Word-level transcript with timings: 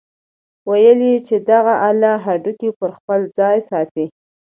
ويل 0.69 0.99
يې 1.09 1.15
چې 1.27 1.35
دغه 1.51 1.73
اله 1.89 2.13
هډوکي 2.25 2.69
پر 2.79 2.89
خپل 2.97 3.19
ځاى 3.37 3.57
ساتي. 3.69 4.05